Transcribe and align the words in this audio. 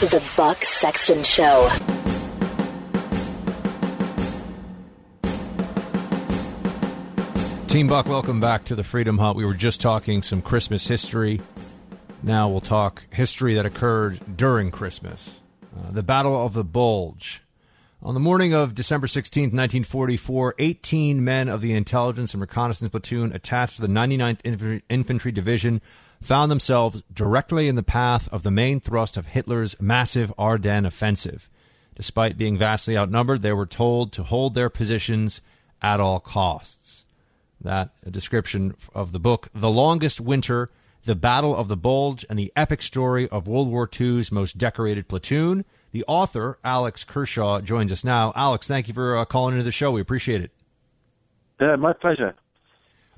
The 0.00 0.22
Buck 0.36 0.64
Sexton 0.64 1.22
Show. 1.22 1.68
Team 7.68 7.86
Buck, 7.86 8.06
welcome 8.06 8.40
back 8.40 8.64
to 8.64 8.74
the 8.74 8.82
Freedom 8.82 9.16
Hut. 9.18 9.36
We 9.36 9.44
were 9.44 9.54
just 9.54 9.80
talking 9.80 10.22
some 10.22 10.42
Christmas 10.42 10.86
history. 10.86 11.40
Now 12.22 12.48
we'll 12.48 12.60
talk 12.60 13.02
history 13.12 13.54
that 13.54 13.64
occurred 13.64 14.36
during 14.36 14.70
Christmas. 14.70 15.40
Uh, 15.74 15.92
the 15.92 16.02
Battle 16.02 16.44
of 16.44 16.52
the 16.54 16.64
Bulge. 16.64 17.42
On 18.04 18.14
the 18.14 18.20
morning 18.20 18.52
of 18.52 18.74
December 18.74 19.06
16, 19.06 19.44
1944, 19.44 20.56
18 20.58 21.22
men 21.22 21.48
of 21.48 21.60
the 21.60 21.72
Intelligence 21.72 22.34
and 22.34 22.40
Reconnaissance 22.40 22.90
Platoon 22.90 23.32
attached 23.32 23.76
to 23.76 23.82
the 23.82 23.86
99th 23.86 24.82
Infantry 24.88 25.30
Division 25.30 25.80
found 26.20 26.50
themselves 26.50 27.04
directly 27.12 27.68
in 27.68 27.76
the 27.76 27.82
path 27.84 28.28
of 28.32 28.42
the 28.42 28.50
main 28.50 28.80
thrust 28.80 29.16
of 29.16 29.26
Hitler's 29.26 29.80
massive 29.80 30.34
Ardennes 30.36 30.88
offensive. 30.88 31.48
Despite 31.94 32.36
being 32.36 32.58
vastly 32.58 32.98
outnumbered, 32.98 33.42
they 33.42 33.52
were 33.52 33.66
told 33.66 34.12
to 34.14 34.24
hold 34.24 34.54
their 34.54 34.68
positions 34.68 35.40
at 35.80 36.00
all 36.00 36.18
costs. 36.18 37.04
That 37.60 37.90
description 38.10 38.74
of 38.96 39.12
the 39.12 39.20
book, 39.20 39.48
The 39.54 39.70
Longest 39.70 40.20
Winter, 40.20 40.70
The 41.04 41.14
Battle 41.14 41.56
of 41.56 41.68
the 41.68 41.76
Bulge, 41.76 42.24
and 42.30 42.38
the 42.38 42.52
epic 42.54 42.80
story 42.80 43.28
of 43.28 43.48
World 43.48 43.68
War 43.68 43.88
II's 44.00 44.30
most 44.30 44.56
decorated 44.56 45.08
platoon. 45.08 45.64
The 45.90 46.04
author, 46.06 46.58
Alex 46.64 47.04
Kershaw, 47.04 47.60
joins 47.60 47.90
us 47.90 48.04
now. 48.04 48.32
Alex, 48.36 48.68
thank 48.68 48.88
you 48.88 48.94
for 48.94 49.16
uh, 49.16 49.24
calling 49.24 49.54
into 49.54 49.64
the 49.64 49.72
show. 49.72 49.90
We 49.90 50.00
appreciate 50.00 50.42
it. 50.42 50.52
Yeah, 51.60 51.76
my 51.76 51.92
pleasure. 51.92 52.34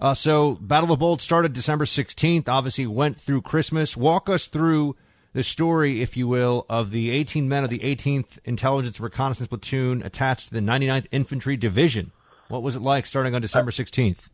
Uh, 0.01 0.15
so, 0.15 0.55
Battle 0.57 0.85
of 0.85 0.99
the 0.99 1.01
Bulge 1.01 1.21
started 1.21 1.53
December 1.53 1.85
16th, 1.85 2.49
obviously 2.49 2.87
went 2.87 3.21
through 3.21 3.43
Christmas. 3.43 3.97
Walk 3.97 4.29
us 4.29 4.49
through 4.49 4.97
the 5.35 5.43
story, 5.43 6.01
if 6.01 6.17
you 6.17 6.27
will, 6.27 6.67
of 6.69 6.91
the 6.91 7.11
18 7.11 7.49
men 7.49 7.65
of 7.65 7.71
the 7.71 7.81
18th 7.81 8.39
Intelligence 8.45 8.99
Reconnaissance 8.99 9.49
Platoon 9.49 10.03
attached 10.03 10.49
to 10.49 10.55
the 10.55 10.61
99th 10.61 11.07
Infantry 11.13 11.57
Division. 11.57 12.13
What 12.49 12.63
was 12.63 12.77
it 12.77 12.83
like 12.83 13.07
starting 13.07 13.35
on 13.35 13.43
December 13.43 13.71
16th? 13.71 14.29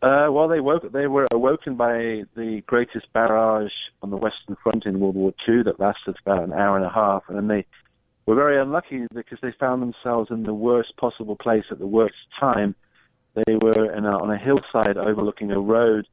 Uh, 0.00 0.28
well, 0.30 0.46
they 0.46 0.60
woke. 0.60 0.90
They 0.92 1.08
were 1.08 1.26
awoken 1.32 1.74
by 1.74 2.22
the 2.36 2.62
greatest 2.66 3.12
barrage 3.12 3.72
on 4.02 4.10
the 4.10 4.16
Western 4.16 4.56
Front 4.62 4.86
in 4.86 5.00
World 5.00 5.16
War 5.16 5.32
II 5.48 5.64
that 5.64 5.80
lasted 5.80 6.16
about 6.24 6.44
an 6.44 6.52
hour 6.52 6.76
and 6.76 6.86
a 6.86 6.90
half, 6.90 7.24
and 7.28 7.50
they 7.50 7.66
were 8.24 8.36
very 8.36 8.60
unlucky 8.60 9.06
because 9.12 9.38
they 9.42 9.52
found 9.58 9.82
themselves 9.82 10.30
in 10.30 10.44
the 10.44 10.54
worst 10.54 10.96
possible 10.96 11.34
place 11.34 11.64
at 11.70 11.80
the 11.80 11.86
worst 11.86 12.14
time 12.38 12.76
they 13.46 13.54
were 13.54 13.70
a, 13.70 13.98
on 13.98 14.30
a 14.30 14.38
hillside 14.38 14.96
overlooking 14.96 15.50
a 15.50 15.60
road 15.60 16.06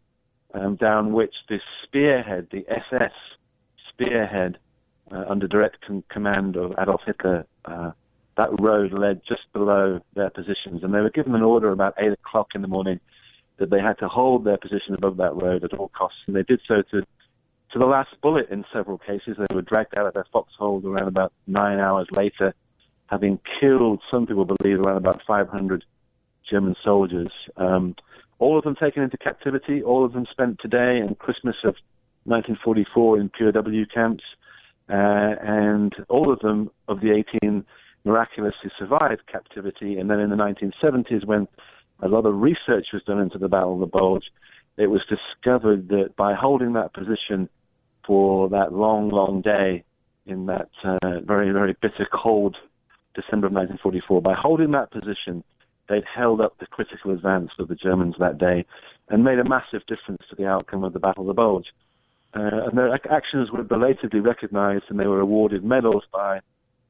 um, 0.53 0.75
down 0.75 1.13
which 1.13 1.33
the 1.49 1.59
spearhead, 1.83 2.47
the 2.51 2.65
SS 2.69 3.13
spearhead, 3.89 4.57
uh, 5.11 5.23
under 5.29 5.47
direct 5.47 5.85
command 6.09 6.55
of 6.55 6.73
Adolf 6.79 7.01
Hitler, 7.05 7.45
uh, 7.65 7.91
that 8.37 8.49
road 8.59 8.91
led 8.91 9.21
just 9.27 9.41
below 9.53 9.99
their 10.13 10.29
positions. 10.29 10.83
And 10.83 10.93
they 10.93 10.99
were 10.99 11.09
given 11.09 11.35
an 11.35 11.41
order 11.41 11.71
about 11.71 11.93
8 11.97 12.11
o'clock 12.11 12.49
in 12.55 12.61
the 12.61 12.67
morning 12.67 12.99
that 13.57 13.69
they 13.69 13.79
had 13.79 13.97
to 13.99 14.07
hold 14.07 14.43
their 14.43 14.57
position 14.57 14.93
above 14.93 15.17
that 15.17 15.35
road 15.35 15.63
at 15.63 15.73
all 15.73 15.89
costs. 15.89 16.19
And 16.27 16.35
they 16.35 16.43
did 16.43 16.61
so 16.67 16.81
to, 16.91 17.01
to 17.01 17.79
the 17.79 17.85
last 17.85 18.09
bullet 18.21 18.49
in 18.49 18.65
several 18.73 18.97
cases. 18.97 19.37
They 19.37 19.55
were 19.55 19.61
dragged 19.61 19.97
out 19.97 20.07
of 20.07 20.13
their 20.13 20.25
foxholes 20.31 20.85
around 20.85 21.07
about 21.07 21.31
nine 21.47 21.79
hours 21.79 22.07
later, 22.11 22.53
having 23.07 23.39
killed, 23.59 24.01
some 24.11 24.27
people 24.27 24.45
believe, 24.45 24.79
around 24.79 24.97
about 24.97 25.21
500 25.25 25.85
German 26.49 26.75
soldiers. 26.83 27.31
Um, 27.57 27.95
all 28.39 28.57
of 28.57 28.63
them 28.63 28.75
taken 28.75 29.03
into 29.03 29.17
captivity, 29.17 29.81
all 29.81 30.03
of 30.03 30.13
them 30.13 30.25
spent 30.29 30.59
today 30.59 30.99
and 30.99 31.17
Christmas 31.17 31.55
of 31.63 31.75
1944 32.25 33.19
in 33.19 33.29
POW 33.29 33.85
camps, 33.93 34.23
uh, 34.89 34.93
and 34.93 35.93
all 36.09 36.31
of 36.31 36.39
them 36.39 36.69
of 36.87 36.99
the 36.99 37.23
18 37.41 37.65
miraculously 38.03 38.71
survived 38.77 39.21
captivity. 39.31 39.97
And 39.97 40.09
then 40.09 40.19
in 40.19 40.29
the 40.29 40.35
1970s, 40.35 41.25
when 41.25 41.47
a 42.01 42.07
lot 42.07 42.25
of 42.25 42.35
research 42.39 42.87
was 42.93 43.03
done 43.05 43.19
into 43.19 43.37
the 43.37 43.47
Battle 43.47 43.75
of 43.75 43.79
the 43.79 43.85
Bulge, 43.85 44.25
it 44.77 44.87
was 44.87 45.01
discovered 45.07 45.87
that 45.89 46.15
by 46.17 46.33
holding 46.33 46.73
that 46.73 46.93
position 46.93 47.49
for 48.05 48.49
that 48.49 48.73
long, 48.73 49.09
long 49.09 49.41
day 49.41 49.83
in 50.25 50.47
that 50.47 50.69
uh, 50.83 51.21
very, 51.21 51.51
very 51.51 51.75
bitter 51.81 52.07
cold 52.11 52.55
December 53.13 53.47
of 53.47 53.53
1944, 53.53 54.21
by 54.21 54.33
holding 54.33 54.71
that 54.71 54.91
position, 54.91 55.43
they'd 55.87 56.03
held 56.03 56.41
up 56.41 56.57
the 56.59 56.65
critical 56.65 57.11
advance 57.11 57.51
of 57.59 57.67
the 57.67 57.75
Germans 57.75 58.15
that 58.19 58.37
day 58.37 58.65
and 59.09 59.23
made 59.23 59.39
a 59.39 59.47
massive 59.47 59.81
difference 59.87 60.21
to 60.29 60.35
the 60.35 60.47
outcome 60.47 60.83
of 60.83 60.93
the 60.93 60.99
Battle 60.99 61.23
of 61.23 61.27
the 61.27 61.33
Bulge. 61.33 61.67
Uh, 62.35 62.67
and 62.67 62.77
their 62.77 62.93
actions 63.11 63.49
were 63.51 63.63
belatedly 63.63 64.19
recognized 64.19 64.85
and 64.89 64.99
they 64.99 65.07
were 65.07 65.21
awarded 65.21 65.63
medals 65.63 66.03
by 66.11 66.39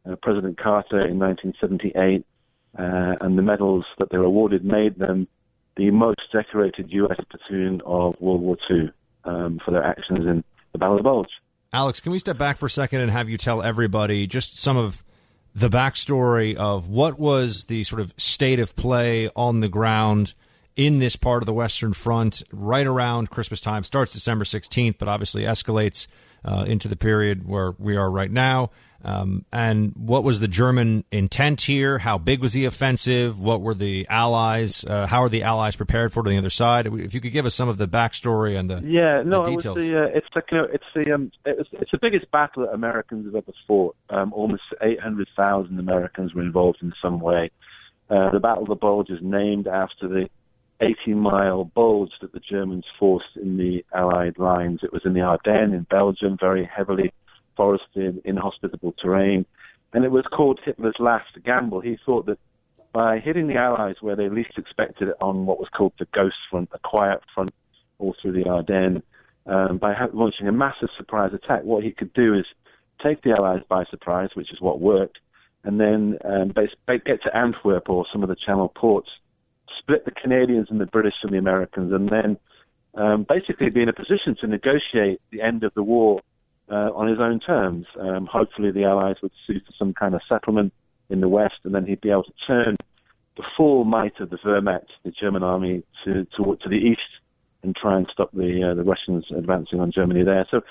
uh, 0.10 0.16
President 0.22 0.58
Carter 0.58 1.06
in 1.06 1.20
1978. 1.20 2.26
Uh, 2.78 3.16
and 3.22 3.38
the 3.38 3.42
medals 3.42 3.86
that 4.00 4.10
they 4.12 4.18
were 4.18 4.26
awarded 4.26 4.66
made 4.66 4.98
them 4.98 5.28
the 5.78 5.92
most 5.92 6.22
decorated 6.32 6.88
U.S. 6.90 7.20
platoon 7.30 7.82
of 7.86 8.16
World 8.20 8.42
War 8.42 8.58
II 8.70 8.92
um, 9.24 9.60
for 9.64 9.72
their 9.72 9.84
actions 9.84 10.26
in 10.26 10.44
the 10.72 10.78
Battle 10.78 10.96
of 10.96 11.00
the 11.00 11.04
Bulge. 11.04 11.30
Alex, 11.74 12.00
can 12.00 12.12
we 12.12 12.20
step 12.20 12.38
back 12.38 12.58
for 12.58 12.68
a 12.68 12.70
second 12.70 13.02
and 13.02 13.12
have 13.12 13.30
you 13.30 13.38
tell 13.38 13.62
everybody 13.62 14.28
just 14.28 14.58
some 14.58 14.78
of 14.78 15.04
the 15.54 15.70
backstory 15.70 16.56
of 16.56 16.90
what 16.90 17.18
was 17.18 17.66
the 17.66 17.84
sort 17.86 18.02
of 18.02 18.14
state 18.18 18.60
of 18.60 18.76
play 18.76 19.30
on 19.36 19.62
the 19.62 19.70
ground 19.70 20.34
in 20.76 20.98
this 20.98 21.16
part 21.16 21.42
of 21.42 21.46
the 21.46 21.54
Western 21.54 21.94
Front 21.94 22.44
right 22.52 22.86
around 22.86 23.30
Christmas 23.30 23.62
time. 23.62 23.84
Starts 23.84 24.14
December 24.14 24.46
16th, 24.46 24.98
but 24.98 25.08
obviously 25.08 25.44
escalates 25.44 26.08
uh, 26.44 26.66
into 26.68 26.88
the 26.88 26.96
period 26.96 27.48
where 27.48 27.72
we 27.80 27.96
are 27.96 28.10
right 28.10 28.32
now. 28.32 28.72
Um, 29.04 29.46
and 29.54 29.94
what 29.96 30.24
was 30.24 30.40
the 30.40 30.48
German 30.48 31.04
intent 31.12 31.62
here? 31.62 32.00
How 32.00 32.18
big 32.18 32.42
was 32.42 32.54
the 32.54 32.66
offensive? 32.66 33.40
What 33.40 33.62
were 33.62 33.76
the 33.76 34.08
Allies? 34.10 34.84
Uh, 34.84 35.06
how 35.06 35.22
are 35.22 35.30
the 35.30 35.44
Allies 35.44 35.76
prepared 35.76 36.12
for 36.12 36.22
it 36.22 36.28
on 36.28 36.32
the 36.32 36.40
other 36.40 36.50
side? 36.50 36.88
If 36.88 37.14
you 37.14 37.22
could 37.22 37.32
give 37.32 37.46
us 37.46 37.54
some 37.54 37.70
of 37.70 37.78
the 37.78 37.88
backstory 37.88 38.58
and 38.58 38.68
the 38.68 38.82
yeah, 38.84 39.22
no, 39.24 39.44
the 39.44 39.52
details. 39.52 39.78
It 39.78 39.92
the, 39.92 40.04
uh, 40.04 40.08
it's 40.08 40.52
know, 40.52 40.68
it's 40.74 40.84
the 40.96 41.14
um, 41.14 41.32
it's, 41.46 41.70
it's 41.74 41.92
the 41.92 42.00
biggest 42.02 42.32
battle 42.32 42.64
that 42.64 42.74
Americans 42.74 43.28
have 43.28 43.36
ever 43.36 43.54
fought. 43.68 43.96
Um, 44.10 44.34
almost 44.34 44.64
800,000 44.82 45.78
Americans 45.78 46.34
were 46.34 46.42
involved 46.42 46.80
in 46.82 46.92
some 47.00 47.20
way. 47.20 47.52
Uh, 48.10 48.32
the 48.32 48.40
Battle 48.40 48.64
of 48.64 48.70
the 48.70 48.76
Bulge 48.76 49.12
is 49.12 49.20
named 49.22 49.68
after 49.68 50.08
the 50.08 50.30
80-mile 50.82 51.66
bulge 51.66 52.12
that 52.22 52.34
the 52.34 52.40
Germans 52.40 52.86
forced 53.00 53.38
in 53.42 53.58
the 53.58 53.86
Allied 53.94 54.38
lines. 54.38 54.82
It 54.84 54.92
was 54.92 55.04
in 55.06 55.14
the 55.14 55.22
Ardennes 55.22 55.74
in 55.74 55.88
Belgium, 55.90 56.38
very 56.40 56.66
heavily 56.66 57.14
forested, 57.56 58.22
inhospitable 58.26 58.94
terrain. 59.02 59.46
And 59.94 60.04
it 60.04 60.12
was 60.12 60.26
called 60.26 60.60
Hitler's 60.64 60.98
last 61.00 61.30
gamble. 61.46 61.80
He 61.80 61.98
thought 62.06 62.26
that 62.26 62.40
by 62.92 63.20
hitting 63.20 63.48
the 63.48 63.56
Allies 63.56 63.96
where 64.02 64.16
they 64.16 64.30
least 64.30 64.58
expected 64.58 65.10
it 65.10 65.16
on 65.22 65.46
what 65.46 65.60
was 65.60 65.70
called 65.76 65.94
the 66.00 66.08
ghost 66.14 66.36
front, 66.50 66.70
a 66.74 66.80
quiet 66.80 67.22
front 67.34 67.52
all 67.98 68.16
through 68.22 68.34
the 68.34 68.50
Ardennes, 68.50 69.02
um, 69.46 69.78
by 69.78 69.94
ha- 69.94 70.08
launching 70.14 70.48
a 70.48 70.52
massive 70.52 70.90
surprise 70.98 71.32
attack, 71.34 71.64
what 71.64 71.84
he 71.84 71.92
could 71.92 72.14
do 72.14 72.34
is 72.34 72.46
take 73.04 73.22
the 73.22 73.32
Allies 73.32 73.62
by 73.70 73.86
surprise, 73.86 74.30
which 74.34 74.52
is 74.52 74.60
what 74.60 74.80
worked, 74.80 75.20
and 75.64 75.80
then 75.80 76.18
um, 76.26 76.50
base, 76.56 76.72
get 76.88 77.22
to 77.24 77.38
Antwerp 77.38 77.90
or 77.90 78.06
some 78.12 78.24
of 78.24 78.30
the 78.30 78.36
Channel 78.36 78.70
ports, 78.70 79.10
split 79.80 80.06
the 80.06 80.12
Canadians 80.12 80.68
and 80.70 80.80
the 80.80 80.86
British 80.86 81.16
and 81.24 81.32
the 81.32 81.38
Americans, 81.38 81.92
and 81.94 82.10
then 82.10 82.38
um, 82.96 83.26
basically 83.28 83.70
be 83.70 83.82
in 83.82 83.90
a 83.90 83.94
position 83.94 84.36
to 84.42 84.48
negotiate 84.48 85.22
the 85.32 85.42
end 85.42 85.64
of 85.64 85.74
the 85.74 85.84
war 85.84 86.22
uh, 86.70 86.92
on 86.96 87.08
his 87.08 87.20
own 87.20 87.40
terms. 87.40 87.86
Um, 88.00 88.28
hopefully, 88.32 88.72
the 88.72 88.86
Allies 88.86 89.18
would 89.22 89.32
sue 89.46 89.60
for 89.60 89.74
some 89.78 89.94
kind 89.94 90.16
of 90.16 90.22
settlement 90.28 90.74
in 91.10 91.22
the 91.22 91.30
West, 91.30 91.56
and 91.64 91.76
then 91.76 91.86
he'd 91.86 92.02
be 92.02 92.10
able 92.10 92.24
to 92.24 92.34
turn 92.48 92.76
the 93.38 93.44
full 93.58 93.84
might 93.84 94.20
of 94.20 94.30
the 94.30 94.38
Wehrmacht, 94.38 94.88
the 95.04 95.12
German 95.12 95.44
army, 95.44 95.84
to 96.06 96.26
to, 96.38 96.58
to 96.62 96.70
the 96.70 96.76
east 96.76 97.02
and 97.64 97.76
try 97.76 97.98
and 97.98 98.08
stop 98.12 98.32
the 98.32 98.72
uh, 98.72 98.74
the 98.76 98.84
Russians 98.84 99.26
advancing 99.36 99.80
on 99.80 99.92
Germany 99.92 100.24
there. 100.24 100.48
So 100.50 100.62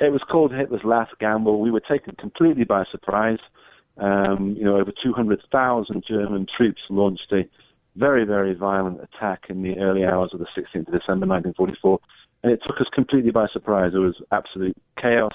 it 0.00 0.12
was 0.12 0.22
called 0.30 0.52
Hitler's 0.52 0.84
last 0.84 1.12
gamble. 1.20 1.60
We 1.60 1.70
were 1.70 1.80
taken 1.80 2.14
completely 2.16 2.64
by 2.64 2.84
surprise. 2.90 3.38
Um, 3.98 4.56
you 4.58 4.64
know, 4.64 4.76
over 4.76 4.90
200,000 4.90 6.04
German 6.08 6.46
troops 6.56 6.80
launched 6.88 7.30
a 7.30 7.42
very, 7.96 8.24
very 8.24 8.54
violent 8.54 9.00
attack 9.02 9.44
in 9.48 9.62
the 9.62 9.78
early 9.78 10.04
hours 10.04 10.30
of 10.32 10.38
the 10.38 10.46
16th 10.56 10.88
of 10.88 10.98
December 10.98 11.26
1944 11.26 12.00
and 12.42 12.52
it 12.52 12.60
took 12.66 12.80
us 12.80 12.86
completely 12.92 13.30
by 13.30 13.46
surprise. 13.52 13.92
There 13.92 14.00
was 14.00 14.20
absolute 14.32 14.76
chaos 15.00 15.34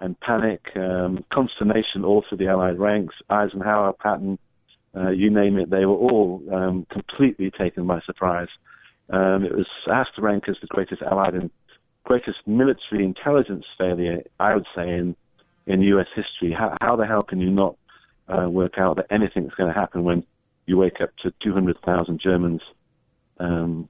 and 0.00 0.18
panic, 0.20 0.62
um, 0.76 1.24
consternation 1.32 2.04
all 2.04 2.24
through 2.26 2.38
the 2.38 2.48
Allied 2.48 2.78
ranks. 2.78 3.14
Eisenhower, 3.28 3.92
Patton, 3.92 4.38
uh, 4.96 5.10
you 5.10 5.30
name 5.30 5.58
it, 5.58 5.70
they 5.70 5.84
were 5.84 5.96
all 5.96 6.42
um, 6.52 6.86
completely 6.90 7.50
taken 7.50 7.86
by 7.86 8.00
surprise. 8.06 8.48
Um, 9.10 9.44
it 9.44 9.54
was 9.54 9.66
asked 9.90 10.16
to 10.16 10.22
rank 10.22 10.44
as 10.48 10.56
the 10.60 10.66
greatest 10.68 11.02
Allied 11.02 11.34
and 11.34 11.50
greatest 12.04 12.38
military 12.46 13.04
intelligence 13.04 13.66
failure, 13.76 14.22
I 14.38 14.54
would 14.54 14.66
say, 14.74 14.88
in 14.88 15.16
in 15.66 15.82
U.S. 15.82 16.06
history. 16.16 16.52
How, 16.52 16.76
how 16.80 16.96
the 16.96 17.06
hell 17.06 17.22
can 17.22 17.40
you 17.40 17.50
not 17.50 17.76
uh, 18.28 18.48
work 18.48 18.78
out 18.78 18.96
that 18.96 19.06
anything's 19.10 19.52
going 19.54 19.72
to 19.72 19.78
happen 19.78 20.02
when 20.02 20.24
you 20.70 20.78
wake 20.78 21.00
up 21.00 21.10
to 21.22 21.32
200,000 21.42 22.20
Germans 22.20 22.62
um, 23.38 23.88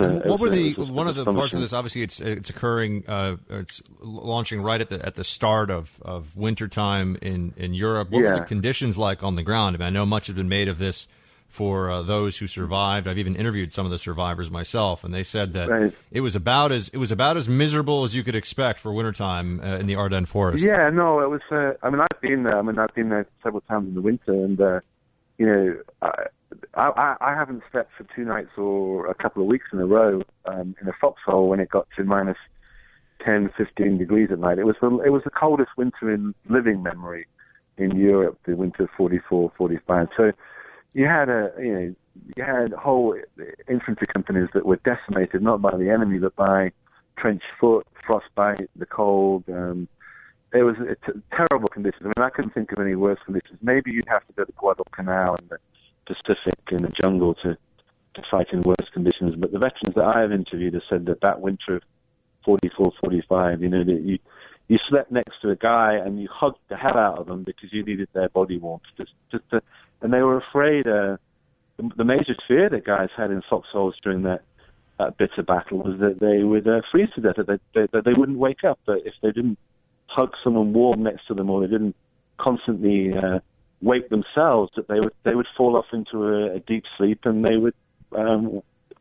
what 0.00 0.40
were 0.40 0.50
the 0.50 0.74
one 0.74 1.06
of 1.06 1.14
the 1.14 1.24
parts 1.24 1.54
of 1.54 1.60
this? 1.60 1.72
Obviously, 1.72 2.02
it's 2.02 2.20
it's 2.20 2.50
occurring. 2.50 3.04
Uh, 3.06 3.36
it's 3.48 3.80
launching 4.00 4.60
right 4.60 4.80
at 4.80 4.90
the 4.90 5.04
at 5.06 5.14
the 5.14 5.24
start 5.24 5.70
of 5.70 6.02
of 6.02 6.36
wintertime 6.36 7.16
in 7.22 7.54
in 7.56 7.74
Europe. 7.74 8.10
What 8.10 8.22
yeah. 8.22 8.34
were 8.34 8.40
the 8.40 8.44
conditions 8.44 8.98
like 8.98 9.22
on 9.22 9.36
the 9.36 9.42
ground? 9.42 9.76
I, 9.76 9.78
mean, 9.78 9.86
I 9.86 9.90
know 9.90 10.04
much 10.04 10.26
has 10.26 10.36
been 10.36 10.48
made 10.48 10.68
of 10.68 10.78
this 10.78 11.08
for 11.46 11.90
uh, 11.90 12.02
those 12.02 12.36
who 12.36 12.46
survived. 12.46 13.08
I've 13.08 13.18
even 13.18 13.36
interviewed 13.36 13.72
some 13.72 13.86
of 13.86 13.90
the 13.90 13.98
survivors 13.98 14.50
myself, 14.50 15.04
and 15.04 15.14
they 15.14 15.22
said 15.22 15.54
that 15.54 15.70
right. 15.70 15.94
it 16.10 16.20
was 16.20 16.36
about 16.36 16.72
as 16.72 16.88
it 16.88 16.98
was 16.98 17.12
about 17.12 17.36
as 17.36 17.48
miserable 17.48 18.04
as 18.04 18.14
you 18.14 18.24
could 18.24 18.34
expect 18.34 18.80
for 18.80 18.92
wintertime 18.92 19.60
uh, 19.60 19.78
in 19.78 19.86
the 19.86 19.94
Ardennes 19.94 20.28
forest. 20.28 20.64
Yeah, 20.64 20.90
no, 20.90 21.20
it 21.20 21.30
was. 21.30 21.40
Uh, 21.50 21.72
I 21.82 21.90
mean, 21.90 22.00
I've 22.00 22.20
been 22.20 22.42
there. 22.42 22.58
I 22.58 22.62
mean, 22.62 22.78
I've 22.78 22.94
been 22.94 23.08
there 23.08 23.26
several 23.42 23.62
times 23.62 23.88
in 23.88 23.94
the 23.94 24.02
winter, 24.02 24.32
and 24.32 24.60
uh, 24.60 24.80
you 25.38 25.46
know, 25.46 25.76
I, 26.02 26.24
I, 26.74 27.16
I 27.20 27.34
haven't 27.34 27.62
slept 27.70 27.92
for 27.96 28.04
two 28.14 28.24
nights 28.24 28.50
or 28.56 29.06
a 29.06 29.14
couple 29.14 29.42
of 29.42 29.48
weeks 29.48 29.66
in 29.72 29.78
a 29.78 29.86
row 29.86 30.22
um, 30.46 30.74
in 30.80 30.88
a 30.88 30.92
foxhole 31.00 31.48
when 31.48 31.60
it 31.60 31.70
got 31.70 31.86
to 31.96 32.04
minus 32.04 32.36
10, 33.24 33.50
15 33.56 33.98
degrees 33.98 34.28
at 34.30 34.38
night. 34.38 34.58
It 34.58 34.64
was 34.64 34.76
the, 34.80 34.88
it 34.98 35.10
was 35.10 35.22
the 35.24 35.30
coldest 35.30 35.70
winter 35.76 36.12
in 36.12 36.34
living 36.48 36.82
memory 36.82 37.26
in 37.76 37.96
Europe, 37.96 38.38
the 38.44 38.54
winter 38.54 38.84
of 38.84 38.90
44, 38.96 39.52
45. 39.56 40.08
So 40.16 40.32
you 40.94 41.06
had 41.06 41.28
a 41.28 41.52
you 41.58 41.72
know 41.72 41.94
you 42.36 42.42
had 42.42 42.72
whole 42.72 43.16
infantry 43.68 44.06
companies 44.12 44.48
that 44.54 44.66
were 44.66 44.80
decimated 44.84 45.42
not 45.42 45.62
by 45.62 45.76
the 45.76 45.90
enemy 45.90 46.18
but 46.18 46.34
by 46.34 46.72
trench 47.16 47.42
foot, 47.60 47.86
frostbite, 48.06 48.68
the 48.76 48.86
cold. 48.86 49.44
Um, 49.48 49.88
it 50.52 50.62
was 50.62 50.76
a 50.76 50.94
t- 50.94 51.20
terrible 51.30 51.68
conditions. 51.68 52.02
I 52.04 52.20
mean, 52.20 52.26
I 52.26 52.30
couldn't 52.30 52.54
think 52.54 52.72
of 52.72 52.78
any 52.78 52.94
worse 52.94 53.18
conditions. 53.24 53.58
Maybe 53.62 53.90
you'd 53.92 54.08
have 54.08 54.26
to 54.26 54.32
go 54.32 54.44
to 54.44 54.46
the 54.46 54.52
Guadalcanal 54.52 55.36
and 55.36 55.48
the 55.50 55.58
Pacific 56.06 56.58
in 56.70 56.82
the 56.82 56.92
jungle 57.00 57.34
to 57.42 57.56
to 58.14 58.22
fight 58.30 58.48
in 58.52 58.62
worse 58.62 58.88
conditions. 58.92 59.36
But 59.36 59.52
the 59.52 59.58
veterans 59.58 59.94
that 59.94 60.16
I 60.16 60.20
have 60.22 60.32
interviewed 60.32 60.74
have 60.74 60.82
said 60.88 61.06
that 61.06 61.20
that 61.20 61.40
winter 61.40 61.76
of 61.76 61.82
44, 62.44 62.92
45, 63.00 63.62
you 63.62 63.68
know, 63.68 63.84
that 63.84 64.00
you 64.00 64.18
you 64.68 64.78
slept 64.88 65.12
next 65.12 65.40
to 65.42 65.50
a 65.50 65.56
guy 65.56 65.94
and 65.94 66.20
you 66.20 66.28
hugged 66.30 66.58
the 66.68 66.76
hell 66.76 66.96
out 66.96 67.18
of 67.18 67.26
them 67.26 67.42
because 67.42 67.72
you 67.72 67.84
needed 67.84 68.08
their 68.12 68.28
body 68.28 68.58
warmth. 68.58 68.82
Just, 68.96 69.12
just 69.30 69.48
to, 69.50 69.62
and 70.02 70.12
they 70.12 70.20
were 70.20 70.38
afraid. 70.38 70.86
Uh, 70.86 71.16
the, 71.78 71.90
the 71.96 72.04
major 72.04 72.34
fear 72.46 72.68
that 72.68 72.84
guys 72.84 73.08
had 73.16 73.30
in 73.30 73.42
foxholes 73.48 73.94
during 74.02 74.22
that 74.22 74.42
that 74.98 75.16
bitter 75.16 75.42
battle 75.42 75.78
was 75.78 75.98
that 76.00 76.18
they 76.18 76.42
would 76.42 76.66
uh, 76.66 76.80
freeze 76.90 77.08
to 77.14 77.20
death, 77.20 77.36
that 77.36 77.46
they, 77.46 77.58
they, 77.74 77.86
that 77.92 78.04
they 78.04 78.14
wouldn't 78.14 78.38
wake 78.38 78.64
up, 78.64 78.80
if 78.88 79.14
they 79.22 79.30
didn't 79.30 79.58
hug 80.18 80.34
someone 80.42 80.72
warm 80.72 81.04
next 81.04 81.26
to 81.28 81.34
them 81.34 81.48
or 81.48 81.60
they 81.60 81.70
didn't 81.70 81.94
constantly 82.38 83.12
uh, 83.16 83.38
wake 83.80 84.08
themselves, 84.08 84.72
that 84.76 84.88
they 84.88 85.00
would 85.00 85.12
they 85.22 85.34
would 85.34 85.46
fall 85.56 85.76
off 85.76 85.86
into 85.92 86.24
a, 86.24 86.56
a 86.56 86.60
deep 86.60 86.84
sleep 86.96 87.20
and 87.24 87.44
they 87.44 87.56
would 87.56 87.74
um, 88.16 88.60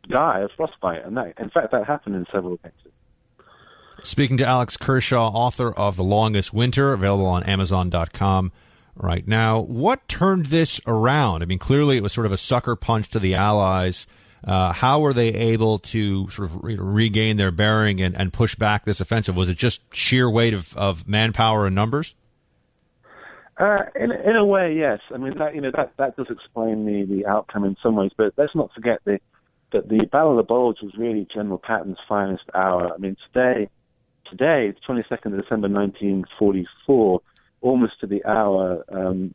die 0.10 0.42
of 0.42 0.52
frostbite. 0.56 1.06
And 1.06 1.18
that, 1.18 1.34
in 1.40 1.50
fact, 1.50 1.72
that 1.72 1.86
happened 1.86 2.16
in 2.16 2.26
several 2.32 2.58
cases. 2.58 2.92
Speaking 4.04 4.38
to 4.38 4.46
Alex 4.46 4.78
Kershaw, 4.78 5.30
author 5.30 5.72
of 5.72 5.96
The 5.96 6.04
Longest 6.04 6.54
Winter, 6.54 6.94
available 6.94 7.26
on 7.26 7.44
Amazon.com 7.44 8.52
right 8.96 9.28
now. 9.28 9.60
What 9.60 10.08
turned 10.08 10.48
this 10.48 10.80
around? 10.86 11.42
I 11.42 11.46
mean, 11.46 11.58
clearly 11.58 11.98
it 11.98 12.04
was 12.04 12.14
sort 12.14 12.28
of 12.28 12.32
a 12.32 12.38
sucker 12.38 12.76
punch 12.76 13.10
to 13.10 13.20
the 13.20 13.34
Allies. 13.34 14.06
Uh, 14.48 14.72
how 14.72 15.02
were 15.02 15.12
they 15.12 15.28
able 15.28 15.78
to 15.78 16.30
sort 16.30 16.50
of 16.50 16.64
know, 16.64 16.82
regain 16.82 17.36
their 17.36 17.52
bearing 17.52 18.02
and, 18.02 18.16
and 18.16 18.32
push 18.32 18.56
back 18.56 18.86
this 18.86 19.02
offensive? 19.02 19.36
Was 19.36 19.50
it 19.50 19.58
just 19.58 19.82
sheer 19.94 20.30
weight 20.30 20.54
of, 20.54 20.76
of 20.78 21.06
manpower 21.06 21.66
and 21.66 21.76
numbers? 21.76 22.16
Uh, 23.58 23.80
in 23.96 24.12
in 24.12 24.36
a 24.38 24.46
way, 24.46 24.74
yes. 24.74 25.00
I 25.14 25.18
mean, 25.18 25.38
that 25.38 25.54
you 25.54 25.62
know 25.62 25.72
that 25.76 25.92
that 25.98 26.16
does 26.16 26.28
explain 26.30 26.86
the 26.86 27.04
the 27.14 27.26
outcome 27.26 27.66
in 27.66 27.76
some 27.84 27.96
ways. 27.96 28.12
But 28.16 28.34
let's 28.38 28.56
not 28.56 28.72
forget 28.74 29.00
the 29.04 29.20
that 29.74 29.90
the 29.90 30.06
Battle 30.06 30.32
of 30.32 30.38
the 30.38 30.44
Bulge 30.44 30.78
was 30.82 30.94
really 30.98 31.28
General 31.34 31.58
Patton's 31.58 31.98
finest 32.08 32.44
hour. 32.54 32.94
I 32.94 32.98
mean, 33.00 33.18
today, 33.34 33.68
today, 34.30 34.72
the 34.72 34.94
22nd 34.94 35.34
of 35.34 35.42
December 35.42 35.68
1944, 35.68 37.22
almost 37.62 38.00
to 38.00 38.08
the 38.08 38.24
hour, 38.26 38.86
um, 38.90 39.34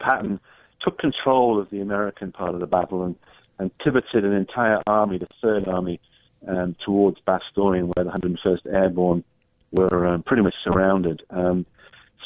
Patton 0.00 0.40
took 0.80 0.98
control 0.98 1.60
of 1.60 1.70
the 1.70 1.80
American 1.80 2.32
part 2.32 2.54
of 2.54 2.60
the 2.60 2.66
battle 2.66 3.04
and 3.04 3.14
and 3.58 3.76
pivoted 3.78 4.24
an 4.24 4.32
entire 4.32 4.82
army, 4.86 5.18
the 5.18 5.28
Third 5.40 5.68
Army, 5.68 6.00
um, 6.46 6.76
towards 6.84 7.18
Bastogne, 7.26 7.90
where 7.94 8.04
the 8.04 8.10
101st 8.10 8.66
Airborne 8.72 9.24
were 9.72 10.06
um, 10.06 10.22
pretty 10.22 10.42
much 10.42 10.54
surrounded. 10.62 11.22
Um, 11.30 11.66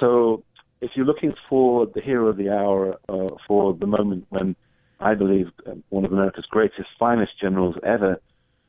so 0.00 0.42
if 0.80 0.92
you're 0.94 1.06
looking 1.06 1.34
for 1.48 1.86
the 1.86 2.00
hero 2.00 2.28
of 2.28 2.36
the 2.36 2.50
hour, 2.50 2.98
uh, 3.08 3.28
for 3.46 3.74
the 3.74 3.86
moment 3.86 4.26
when 4.30 4.56
I 5.00 5.14
believe 5.14 5.46
uh, 5.66 5.74
one 5.90 6.04
of 6.04 6.12
America's 6.12 6.46
greatest, 6.46 6.88
finest 6.98 7.32
generals 7.40 7.76
ever, 7.82 8.20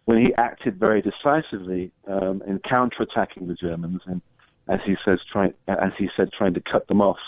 when 0.06 0.18
he 0.18 0.34
acted 0.38 0.80
very 0.80 1.02
decisively 1.02 1.92
um, 2.08 2.42
in 2.48 2.60
counterattacking 2.60 3.48
the 3.48 3.56
Germans, 3.60 4.02
and 4.06 4.22
as 4.68 4.80
he 4.86 4.96
says, 5.06 5.20
trying, 5.32 5.54
as 5.68 5.92
he 5.98 6.10
said, 6.16 6.30
trying 6.32 6.54
to 6.54 6.62
cut 6.62 6.88
them 6.88 7.02
off 7.02 7.20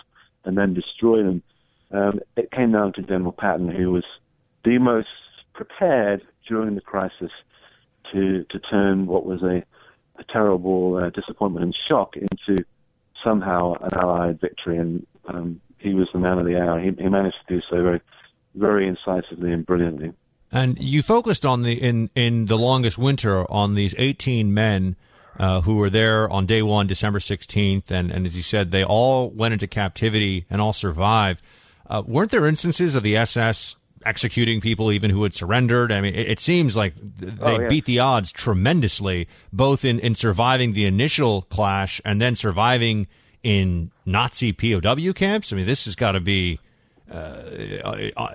and 0.46 0.58
then 0.58 0.74
destroy 0.74 1.24
them. 1.24 1.44
Um, 1.92 2.20
it 2.38 2.52
came 2.52 2.72
down 2.72 2.94
to 2.94 3.02
General 3.02 3.34
Patton, 3.34 3.70
who 3.70 3.92
was 3.92 4.06
the 4.64 4.78
most 4.78 5.08
prepared 5.54 6.22
during 6.48 6.76
the 6.76 6.82
crisis 6.82 7.32
to 8.12 8.44
to 8.46 8.60
turn 8.60 9.08
what 9.08 9.26
was 9.26 9.42
a, 9.44 9.64
a 10.20 10.24
terrible 10.32 10.98
uh, 10.98 11.10
disappointment 11.10 11.64
and 11.64 11.76
shock 11.88 12.16
into 12.16 12.64
somehow 13.24 13.74
an 13.82 13.90
Allied 13.94 14.40
victory, 14.42 14.78
and 14.78 15.06
um, 15.28 15.62
he 15.78 15.94
was 15.94 16.08
the 16.14 16.20
man 16.20 16.38
of 16.38 16.46
the 16.46 16.60
hour. 16.60 16.80
He, 16.80 16.92
he 16.92 17.10
managed 17.10 17.38
to 17.48 17.56
do 17.56 17.62
so 17.70 17.82
very, 17.82 18.02
very 18.56 18.88
incisively 18.88 19.52
and 19.52 19.66
brilliantly. 19.66 20.14
And 20.52 20.78
you 20.80 21.02
focused 21.02 21.46
on 21.46 21.64
the 21.64 21.82
in 21.82 22.10
in 22.16 22.48
the 22.48 22.58
longest 22.58 22.98
winter 22.98 23.50
on 23.50 23.76
these 23.76 23.96
18 23.98 24.54
men 24.54 24.98
uh, 25.40 25.62
who 25.62 25.78
were 25.78 25.90
there 25.90 26.30
on 26.30 26.46
day 26.46 26.62
one, 26.62 26.88
December 26.88 27.20
16th, 27.20 27.90
and 27.90 28.12
and 28.12 28.26
as 28.26 28.36
you 28.36 28.44
said, 28.44 28.72
they 28.72 28.84
all 28.84 29.30
went 29.30 29.54
into 29.54 29.68
captivity 29.68 30.46
and 30.50 30.62
all 30.62 30.74
survived. 30.74 31.42
Uh, 31.90 32.02
weren't 32.06 32.32
there 32.32 32.46
instances 32.46 32.96
of 32.96 33.04
the 33.04 33.18
SS 33.18 33.76
executing 34.06 34.62
people 34.62 34.92
even 34.92 35.10
who 35.10 35.24
had 35.24 35.34
surrendered? 35.34 35.92
I 35.92 36.02
mean, 36.02 36.14
it, 36.14 36.32
it 36.32 36.40
seems 36.40 36.76
like 36.76 36.94
they 36.96 37.32
oh, 37.40 37.60
yeah. 37.60 37.68
beat 37.68 37.86
the 37.86 38.00
odds 38.00 38.32
tremendously, 38.32 39.28
both 39.52 39.86
in 39.86 40.00
in 40.00 40.16
surviving 40.16 40.74
the 40.74 40.86
initial 40.86 41.44
clash 41.44 42.02
and 42.06 42.22
then 42.22 42.36
surviving 42.36 43.08
in 43.44 43.92
Nazi 44.06 44.54
POW 44.54 45.14
camps. 45.14 45.52
I 45.52 45.56
mean, 45.56 45.66
this 45.66 45.86
has 45.86 45.96
got 45.96 46.14
to 46.14 46.20
be. 46.20 46.60
Uh, 47.12 47.44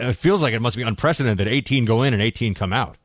it 0.00 0.16
feels 0.16 0.42
like 0.42 0.52
it 0.52 0.60
must 0.60 0.76
be 0.76 0.82
unprecedented 0.82 1.38
that 1.38 1.50
18 1.50 1.86
go 1.86 2.02
in 2.02 2.12
and 2.12 2.22
18 2.22 2.52
come 2.52 2.74
out. 2.74 2.98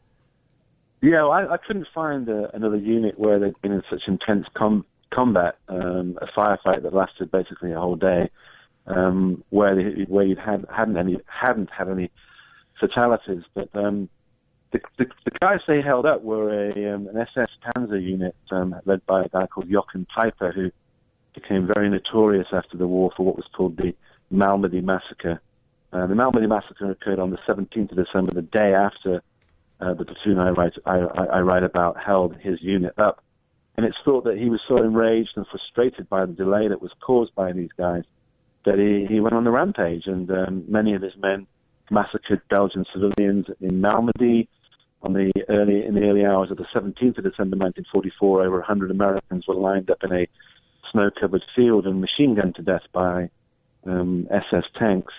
Yeah, 1.02 1.24
well, 1.24 1.32
I, 1.32 1.54
I 1.54 1.58
couldn't 1.58 1.88
find 1.96 2.30
uh, 2.30 2.48
another 2.54 2.76
unit 2.76 3.18
where 3.18 3.40
they'd 3.40 3.60
been 3.62 3.72
in 3.72 3.82
such 3.90 4.04
intense 4.08 4.46
com- 4.54 4.86
combat, 5.12 5.56
um, 5.68 6.20
a 6.22 6.28
firefight 6.28 6.84
that 6.84 6.94
lasted 6.94 7.32
basically 7.32 7.72
a 7.72 7.80
whole 7.80 7.96
day, 7.96 8.30
um, 8.86 9.44
where 9.50 9.76
they, 9.76 10.04
where 10.04 10.26
you 10.26 10.36
had 10.36 10.66
hadn't 10.74 10.98
any 10.98 11.20
hadn't 11.26 11.70
had 11.70 11.90
any 11.90 12.12
fatalities. 12.82 13.44
But 13.54 13.70
um, 13.74 14.10
the, 14.74 14.82
the, 14.98 15.06
the 15.24 15.32
guys 15.40 15.60
they 15.68 15.82
held 15.82 16.06
up 16.06 16.22
were 16.22 16.50
a 16.52 16.94
um, 16.94 17.08
an 17.08 17.18
SS 17.18 17.50
Panzer 17.64 18.02
unit 18.02 18.36
um, 18.52 18.76
led 18.86 19.06
by 19.06 19.24
a 19.24 19.30
guy 19.30 19.48
called 19.48 19.70
Jochen 19.70 20.06
Peiper, 20.18 20.54
who 20.54 20.72
became 21.34 21.70
very 21.74 21.90
notorious 21.90 22.48
after 22.52 22.76
the 22.76 22.88
war 22.88 23.12
for 23.16 23.24
what 23.24 23.38
was 23.38 23.46
called 23.56 23.78
the 23.78 23.94
Malmedy 24.34 24.84
massacre. 24.84 25.40
Uh, 25.94 26.08
the 26.08 26.14
Malmedy 26.14 26.48
massacre 26.48 26.92
occurred 26.92 27.20
on 27.20 27.32
the 27.32 27.38
17th 27.48 27.92
of 27.92 28.06
December, 28.06 28.34
the 28.34 28.42
day 28.42 28.74
after 28.74 29.22
uh, 29.82 29.94
the 29.94 30.06
platoon 30.06 30.40
I 30.40 30.50
write, 30.50 30.74
I, 30.86 30.98
I 30.98 31.40
write 31.42 31.64
about 31.64 31.98
held 32.02 32.36
his 32.38 32.62
unit 32.62 32.98
up. 32.98 33.24
And 33.76 33.86
it's 33.86 33.98
thought 34.04 34.26
that 34.26 34.38
he 34.38 34.50
was 34.50 34.62
so 34.68 34.78
enraged 34.78 35.32
and 35.36 35.46
frustrated 35.48 36.10
by 36.10 36.26
the 36.26 36.34
delay 36.34 36.68
that 36.68 36.82
was 36.82 36.92
caused 37.02 37.34
by 37.36 37.52
these 37.52 37.72
guys 37.78 38.04
that 38.66 38.78
he, 38.78 39.12
he 39.12 39.20
went 39.20 39.34
on 39.34 39.44
the 39.44 39.52
rampage, 39.52 40.06
and 40.06 40.30
um, 40.30 40.66
many 40.68 40.94
of 40.94 41.02
his 41.02 41.14
men 41.18 41.48
massacred 41.92 42.42
Belgian 42.50 42.86
civilians 42.94 43.46
in 43.60 43.82
Malmedy. 43.82 44.48
On 45.04 45.14
the 45.14 45.32
early 45.50 45.84
in 45.84 45.96
the 45.96 46.02
early 46.02 46.24
hours 46.26 46.52
of 46.52 46.58
the 46.58 46.66
17th 46.76 47.18
of 47.18 47.24
December 47.24 47.58
1944, 47.58 48.44
over 48.44 48.58
100 48.58 48.92
Americans 48.92 49.46
were 49.48 49.56
lined 49.56 49.90
up 49.90 49.98
in 50.04 50.12
a 50.14 50.28
snow-covered 50.92 51.44
field 51.56 51.88
and 51.88 52.02
machine 52.02 52.36
gunned 52.36 52.56
to 52.56 52.62
death 52.62 52.84
by 52.94 53.30
um, 53.88 54.28
SS 54.30 54.66
tanks. 54.78 55.14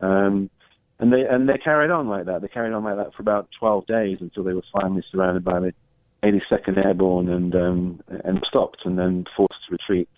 Um, 0.00 0.50
and 0.98 1.12
they 1.12 1.22
and 1.22 1.48
they 1.48 1.58
carried 1.58 1.90
on 1.90 2.08
like 2.08 2.26
that. 2.26 2.42
They 2.42 2.48
carried 2.48 2.72
on 2.72 2.84
like 2.84 2.96
that 2.96 3.14
for 3.14 3.22
about 3.22 3.48
12 3.58 3.86
days 3.86 4.18
until 4.20 4.44
they 4.44 4.52
were 4.52 4.64
finally 4.72 5.02
surrounded 5.10 5.44
by 5.44 5.60
the 5.60 5.72
82nd 6.22 6.84
Airborne 6.84 7.28
and 7.28 7.54
um, 7.54 8.00
and 8.24 8.44
stopped 8.46 8.82
and 8.84 8.98
then 8.98 9.24
forced 9.36 9.54
to 9.68 9.72
retreat. 9.72 10.08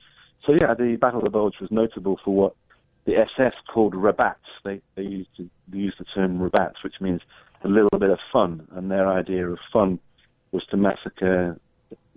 So 0.44 0.52
yeah, 0.60 0.74
the 0.74 0.96
Battle 0.96 1.20
of 1.20 1.24
the 1.24 1.30
Bulge 1.30 1.54
was 1.60 1.70
notable 1.70 2.18
for 2.24 2.34
what 2.34 2.56
the 3.04 3.16
SS 3.16 3.54
called 3.72 3.94
Rabatz. 3.94 4.34
They 4.64 4.80
they 4.96 5.02
used 5.02 5.34
to 5.36 5.48
used 5.72 5.98
the 5.98 6.04
term 6.04 6.38
Rabatz, 6.38 6.82
which 6.84 6.94
means 7.00 7.20
a 7.64 7.68
little 7.68 7.98
bit 7.98 8.10
of 8.10 8.18
fun, 8.32 8.66
and 8.72 8.90
their 8.90 9.08
idea 9.08 9.48
of 9.48 9.58
fun 9.72 9.98
was 10.50 10.64
to 10.70 10.76
massacre 10.76 11.58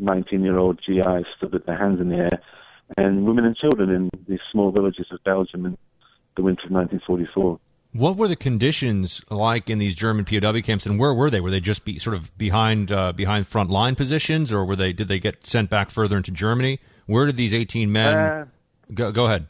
19-year-old 0.01 0.79
GIs 0.85 1.25
stood 1.37 1.53
with 1.53 1.65
their 1.65 1.77
hands 1.77 1.99
in 2.01 2.09
the 2.09 2.17
air, 2.17 2.41
and 2.97 3.25
women 3.25 3.45
and 3.45 3.55
children 3.55 3.89
in 3.89 4.09
these 4.27 4.39
small 4.51 4.71
villages 4.71 5.07
of 5.11 5.23
Belgium 5.23 5.65
in 5.65 5.77
the 6.35 6.43
winter 6.43 6.65
of 6.65 6.71
1944. 6.71 7.59
What 7.93 8.17
were 8.17 8.27
the 8.27 8.35
conditions 8.35 9.23
like 9.29 9.69
in 9.69 9.77
these 9.79 9.95
German 9.95 10.25
POW 10.25 10.59
camps, 10.61 10.85
and 10.85 10.99
where 10.99 11.13
were 11.13 11.29
they? 11.29 11.39
Were 11.39 11.49
they 11.49 11.61
just 11.61 11.85
be, 11.85 11.97
sort 11.97 12.15
of 12.15 12.37
behind 12.37 12.91
uh, 12.91 13.13
behind 13.13 13.47
front 13.47 13.69
line 13.69 13.95
positions, 13.95 14.51
or 14.51 14.65
were 14.65 14.75
they 14.75 14.91
did 14.91 15.07
they 15.07 15.19
get 15.19 15.47
sent 15.47 15.69
back 15.69 15.89
further 15.89 16.17
into 16.17 16.31
Germany? 16.31 16.79
Where 17.05 17.25
did 17.25 17.37
these 17.37 17.53
18 17.53 17.89
men 17.89 18.17
Uh, 18.17 18.45
go? 18.93 19.13
Go 19.13 19.25
ahead. 19.27 19.47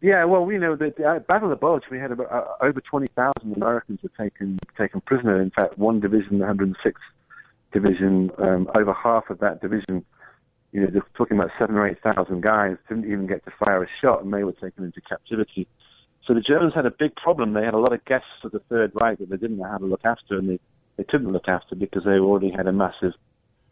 Yeah, 0.00 0.24
well, 0.24 0.46
we 0.46 0.56
know 0.56 0.76
that 0.76 0.98
uh, 0.98 1.18
Battle 1.18 1.48
of 1.48 1.50
the 1.50 1.60
Bulge, 1.60 1.84
we 1.90 1.98
had 1.98 2.10
about, 2.10 2.32
uh, 2.32 2.64
over 2.64 2.80
20,000 2.80 3.54
Americans 3.54 4.00
were 4.02 4.10
taken 4.18 4.58
taken 4.78 5.02
prisoner. 5.02 5.40
In 5.42 5.50
fact, 5.50 5.76
one 5.76 6.00
division, 6.00 6.38
the 6.38 6.46
106th 6.46 6.94
Division, 7.72 8.30
um, 8.38 8.68
over 8.74 8.92
half 8.92 9.30
of 9.30 9.38
that 9.38 9.60
division, 9.60 10.04
you 10.72 10.80
know, 10.80 10.88
they're 10.90 11.06
talking 11.14 11.36
about 11.36 11.50
seven 11.58 11.76
or 11.76 11.86
8,000 11.86 12.42
guys, 12.42 12.76
didn't 12.88 13.04
even 13.04 13.28
get 13.28 13.44
to 13.44 13.52
fire 13.64 13.82
a 13.82 13.86
shot, 14.00 14.24
and 14.24 14.32
they 14.32 14.42
were 14.42 14.52
taken 14.52 14.84
into 14.84 15.00
captivity. 15.00 15.68
So 16.26 16.34
the 16.34 16.40
Germans 16.40 16.74
had 16.74 16.86
a 16.86 16.90
big 16.90 17.14
problem. 17.14 17.52
They 17.52 17.64
had 17.64 17.74
a 17.74 17.78
lot 17.78 17.92
of 17.92 18.04
guests 18.06 18.26
of 18.42 18.52
the 18.52 18.60
Third 18.68 18.92
Reich 19.00 19.18
that 19.18 19.30
they 19.30 19.36
didn't 19.36 19.58
know 19.58 19.68
how 19.68 19.78
to 19.78 19.86
look 19.86 20.04
after, 20.04 20.36
and 20.36 20.48
they, 20.48 20.60
they 20.96 21.04
couldn't 21.04 21.32
look 21.32 21.48
after 21.48 21.76
because 21.76 22.04
they 22.04 22.18
already 22.18 22.50
had 22.50 22.66
a 22.66 22.72
massive 22.72 23.12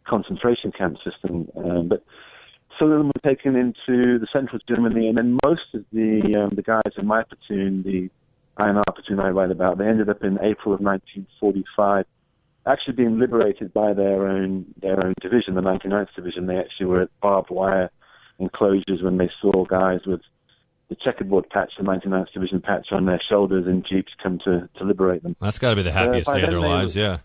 concentration 0.07 0.71
camp 0.71 0.97
system. 1.03 1.49
Um, 1.57 1.89
but 1.89 2.03
some 2.79 2.91
of 2.91 2.97
them 2.97 3.07
were 3.07 3.29
taken 3.29 3.55
into 3.55 4.17
the 4.19 4.27
central 4.33 4.59
Germany, 4.67 5.07
and 5.09 5.17
then 5.17 5.37
most 5.45 5.61
of 5.73 5.83
the 5.91 6.21
um, 6.39 6.55
the 6.55 6.61
guys 6.63 6.93
in 6.97 7.05
my 7.05 7.23
platoon, 7.23 7.83
the 7.83 8.09
I&R 8.57 8.81
platoon 8.93 9.19
I 9.19 9.29
write 9.29 9.51
about, 9.51 9.77
they 9.77 9.85
ended 9.87 10.09
up 10.09 10.23
in 10.23 10.33
April 10.41 10.73
of 10.73 10.81
1945, 10.81 12.05
actually 12.65 12.93
being 12.93 13.19
liberated 13.19 13.73
by 13.73 13.93
their 13.93 14.27
own 14.27 14.65
their 14.81 15.03
own 15.05 15.13
division, 15.21 15.55
the 15.55 15.61
99th 15.61 16.13
Division. 16.15 16.47
They 16.47 16.57
actually 16.57 16.87
were 16.87 17.01
at 17.01 17.09
barbed 17.21 17.49
wire 17.49 17.89
enclosures 18.39 19.01
when 19.01 19.17
they 19.17 19.29
saw 19.41 19.65
guys 19.65 19.99
with 20.05 20.21
the 20.89 20.95
checkerboard 20.95 21.49
patch, 21.49 21.71
the 21.77 21.83
99th 21.83 22.31
Division 22.33 22.61
patch 22.61 22.87
on 22.91 23.05
their 23.05 23.21
shoulders 23.29 23.67
in 23.67 23.83
jeeps 23.87 24.11
come 24.23 24.39
to, 24.45 24.67
to 24.77 24.83
liberate 24.83 25.21
them. 25.23 25.35
That's 25.39 25.59
got 25.59 25.69
to 25.71 25.75
be 25.75 25.83
the 25.83 25.91
happiest 25.91 26.27
by 26.27 26.35
day 26.39 26.43
of 26.43 26.49
their 26.49 26.59
lives. 26.59 26.95
were- 26.95 27.01
Yeah. 27.03 27.17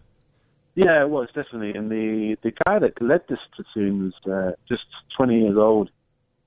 Yeah, 0.75 1.03
it 1.03 1.09
was 1.09 1.29
definitely. 1.29 1.73
And 1.75 1.91
the 1.91 2.37
the 2.43 2.53
guy 2.67 2.79
that 2.79 3.01
led 3.01 3.23
this 3.29 3.39
platoon 3.55 4.13
was 4.25 4.33
uh, 4.33 4.53
just 4.69 4.85
20 5.17 5.41
years 5.41 5.57
old 5.57 5.91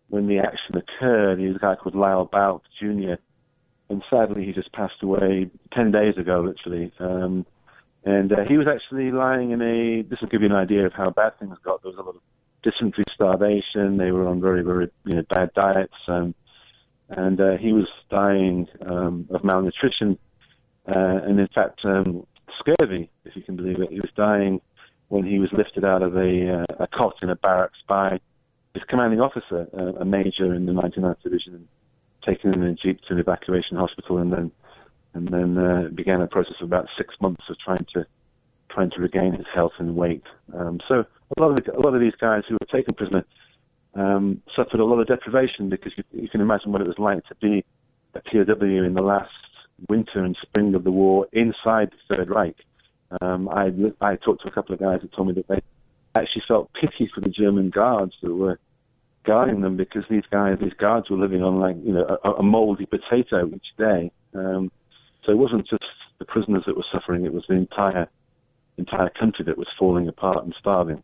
when 0.09 0.27
the 0.27 0.39
action 0.39 0.75
occurred. 0.75 1.39
He 1.39 1.47
was 1.47 1.55
a 1.55 1.59
guy 1.59 1.75
called 1.75 1.95
Lyle 1.95 2.25
Bouck 2.25 2.61
Jr. 2.79 3.21
And 3.89 4.03
sadly, 4.09 4.45
he 4.45 4.51
just 4.51 4.71
passed 4.73 5.01
away 5.01 5.49
10 5.73 5.91
days 5.91 6.17
ago, 6.17 6.41
literally. 6.41 6.91
Um, 6.99 7.45
and 8.03 8.31
uh, 8.33 8.43
he 8.47 8.57
was 8.57 8.67
actually 8.67 9.11
lying 9.11 9.51
in 9.51 9.61
a. 9.61 10.01
This 10.03 10.19
will 10.21 10.27
give 10.27 10.41
you 10.41 10.47
an 10.47 10.55
idea 10.55 10.85
of 10.85 10.93
how 10.93 11.09
bad 11.09 11.39
things 11.39 11.57
got. 11.63 11.81
There 11.81 11.91
was 11.91 11.99
a 11.99 12.03
lot 12.03 12.15
of 12.15 12.21
dysentery, 12.63 13.05
starvation. 13.13 13.97
They 13.97 14.11
were 14.11 14.27
on 14.27 14.41
very, 14.41 14.61
very 14.61 14.89
you 15.05 15.15
know 15.15 15.23
bad 15.29 15.53
diets. 15.53 15.93
Um, 16.07 16.35
and 17.09 17.39
uh, 17.39 17.57
he 17.57 17.71
was 17.71 17.87
dying 18.09 18.67
um, 18.85 19.27
of 19.29 19.43
malnutrition. 19.43 20.17
Uh, 20.87 21.19
and 21.25 21.39
in 21.39 21.47
fact, 21.53 21.79
um, 21.85 22.25
scurvy, 22.59 23.09
if 23.25 23.35
you 23.35 23.41
can 23.41 23.55
believe 23.55 23.79
it. 23.81 23.91
He 23.91 23.99
was 23.99 24.11
dying 24.15 24.61
when 25.09 25.25
he 25.25 25.39
was 25.39 25.49
lifted 25.53 25.85
out 25.85 26.03
of 26.03 26.15
a, 26.17 26.65
uh, 26.69 26.83
a 26.83 26.87
cot 26.87 27.15
in 27.21 27.29
a 27.29 27.35
barracks 27.35 27.79
by 27.87 28.19
his 28.73 28.83
commanding 28.89 29.21
officer, 29.21 29.67
uh, 29.77 30.01
a 30.01 30.05
major 30.05 30.53
in 30.53 30.65
the 30.65 30.73
99th 30.73 31.21
Division, 31.23 31.55
and 31.55 31.67
taken 32.25 32.53
in 32.53 32.63
a 32.63 32.73
jeep 32.73 32.99
to 33.07 33.13
an 33.13 33.19
evacuation 33.19 33.77
hospital, 33.77 34.17
and 34.17 34.31
then 34.31 34.51
and 35.13 35.29
then 35.29 35.57
uh, 35.57 35.89
began 35.95 36.21
a 36.21 36.27
process 36.27 36.55
of 36.61 36.67
about 36.67 36.87
six 36.97 37.15
months 37.21 37.43
of 37.49 37.57
trying 37.59 37.85
to 37.93 38.05
trying 38.69 38.91
to 38.91 38.99
regain 38.99 39.33
his 39.33 39.47
health 39.53 39.71
and 39.79 39.95
weight. 39.95 40.23
Um, 40.53 40.79
so 40.87 41.05
a 41.35 41.41
lot 41.41 41.51
of 41.51 41.55
the, 41.55 41.75
a 41.75 41.79
lot 41.79 41.95
of 41.95 42.01
these 42.01 42.13
guys 42.19 42.43
who 42.47 42.55
were 42.55 42.67
taken 42.71 42.93
prisoner 42.95 43.25
um, 43.95 44.41
suffered 44.55 44.79
a 44.79 44.85
lot 44.85 44.99
of 44.99 45.07
deprivation 45.07 45.69
because 45.69 45.93
you, 45.97 46.03
you 46.11 46.29
can 46.29 46.41
imagine 46.41 46.71
what 46.71 46.81
it 46.81 46.87
was 46.87 46.99
like 46.99 47.25
to 47.25 47.35
be 47.35 47.65
a 48.13 48.19
POW 48.19 48.85
in 48.85 48.93
the 48.93 49.01
last 49.01 49.31
winter 49.89 50.23
and 50.23 50.37
spring 50.41 50.73
of 50.75 50.83
the 50.83 50.91
war 50.91 51.27
inside 51.31 51.91
the 51.91 52.15
Third 52.15 52.29
Reich. 52.29 52.55
Um, 53.21 53.47
I, 53.49 53.71
I 54.01 54.15
talked 54.15 54.41
to 54.43 54.49
a 54.49 54.51
couple 54.51 54.73
of 54.73 54.79
guys 54.79 54.99
that 55.01 55.13
told 55.13 55.29
me 55.29 55.33
that 55.35 55.47
they 55.47 55.61
actually 56.15 56.43
felt 56.47 56.71
pity 56.73 57.09
for 57.13 57.21
the 57.21 57.29
German 57.29 57.69
guards 57.69 58.13
that 58.21 58.33
were 58.33 58.59
guarding 59.23 59.61
them 59.61 59.77
because 59.77 60.03
these 60.09 60.23
guys, 60.31 60.57
these 60.59 60.73
guards 60.73 61.09
were 61.09 61.17
living 61.17 61.43
on 61.43 61.59
like, 61.59 61.75
you 61.83 61.93
know, 61.93 62.17
a, 62.23 62.31
a 62.31 62.43
moldy 62.43 62.85
potato 62.85 63.47
each 63.53 63.67
day. 63.77 64.11
Um, 64.33 64.71
so 65.23 65.31
it 65.31 65.37
wasn't 65.37 65.67
just 65.67 65.83
the 66.19 66.25
prisoners 66.25 66.63
that 66.65 66.75
were 66.75 66.85
suffering, 66.91 67.25
it 67.25 67.33
was 67.33 67.45
the 67.47 67.55
entire, 67.55 68.07
entire 68.77 69.09
country 69.09 69.45
that 69.45 69.57
was 69.57 69.67
falling 69.77 70.07
apart 70.07 70.43
and 70.43 70.55
starving. 70.59 71.03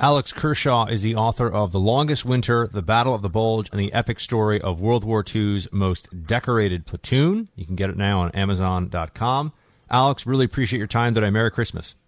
Alex 0.00 0.32
Kershaw 0.32 0.86
is 0.86 1.02
the 1.02 1.14
author 1.14 1.48
of 1.48 1.70
The 1.70 1.78
Longest 1.78 2.24
Winter, 2.24 2.66
The 2.66 2.82
Battle 2.82 3.14
of 3.14 3.22
the 3.22 3.28
Bulge, 3.28 3.68
and 3.70 3.78
the 3.78 3.92
epic 3.92 4.18
story 4.18 4.60
of 4.60 4.80
World 4.80 5.04
War 5.04 5.24
II's 5.24 5.68
most 5.72 6.26
decorated 6.26 6.84
platoon. 6.84 7.48
You 7.54 7.64
can 7.64 7.76
get 7.76 7.90
it 7.90 7.96
now 7.96 8.20
on 8.20 8.32
Amazon.com. 8.32 9.52
Alex, 9.88 10.26
really 10.26 10.46
appreciate 10.46 10.78
your 10.78 10.88
time 10.88 11.14
today. 11.14 11.30
Merry 11.30 11.52
Christmas. 11.52 11.94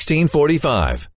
1645. 0.00 1.08